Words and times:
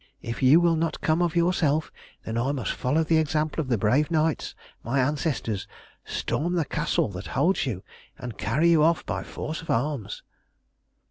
If 0.23 0.41
you 0.41 0.59
will 0.59 0.75
not 0.77 0.99
come 1.01 1.21
of 1.21 1.35
yourself, 1.35 1.91
then 2.25 2.35
I 2.35 2.53
must 2.53 2.73
follow 2.73 3.03
the 3.03 3.19
example 3.19 3.61
of 3.61 3.67
the 3.67 3.77
brave 3.77 4.09
knights, 4.09 4.55
my 4.83 4.99
ancestors; 4.99 5.67
storm 6.03 6.53
the 6.55 6.65
castle 6.65 7.09
that 7.09 7.27
holds 7.37 7.67
you, 7.67 7.83
and 8.17 8.35
carry 8.35 8.71
you 8.71 8.81
off 8.81 9.05
by 9.05 9.21
force 9.21 9.61
of 9.61 9.69
arms." 9.69 10.23